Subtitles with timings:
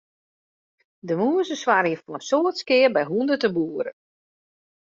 [1.07, 3.97] De mûzen soargje foar in soad skea by hûnderten boeren.